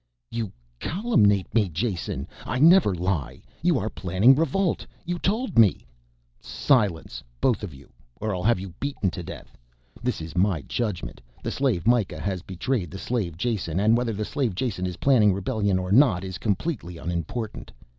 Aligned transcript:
"You 0.31 0.51
caluminate 0.79 1.53
me, 1.53 1.69
Jason! 1.69 2.27
I 2.43 2.57
never 2.57 2.95
lie 2.95 3.43
you 3.61 3.77
are 3.77 3.91
planning 3.91 4.33
revolt. 4.33 4.83
You 5.05 5.19
told 5.19 5.59
me" 5.59 5.85
"Silence 6.41 7.21
both 7.39 7.61
of 7.61 7.71
you, 7.71 7.93
or 8.19 8.33
I'll 8.33 8.41
have 8.41 8.59
you 8.59 8.69
beaten 8.79 9.11
to 9.11 9.21
death. 9.21 9.55
This 10.01 10.19
is 10.19 10.35
my 10.35 10.63
judgment. 10.63 11.21
The 11.43 11.51
slave 11.51 11.85
Mikah 11.85 12.19
has 12.19 12.41
betrayed 12.41 12.89
the 12.89 12.97
slave 12.97 13.37
Jason, 13.37 13.79
and 13.79 13.95
whether 13.95 14.13
the 14.13 14.25
slave 14.25 14.55
Jason 14.55 14.87
is 14.87 14.97
planning 14.97 15.33
rebellion 15.33 15.77
or 15.77 15.91
not 15.91 16.23
is 16.23 16.39
completely 16.39 16.97
unimportant. 16.97 17.71